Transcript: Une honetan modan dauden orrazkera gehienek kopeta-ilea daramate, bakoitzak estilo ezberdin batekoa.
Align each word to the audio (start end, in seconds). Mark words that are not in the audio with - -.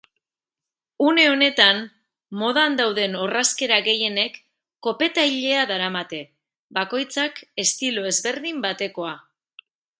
Une 1.09 1.25
honetan 1.31 1.81
modan 2.43 2.77
dauden 2.79 3.17
orrazkera 3.27 3.79
gehienek 3.89 4.41
kopeta-ilea 4.89 5.69
daramate, 5.75 6.25
bakoitzak 6.81 7.47
estilo 7.67 8.11
ezberdin 8.15 8.69
batekoa. 8.69 9.17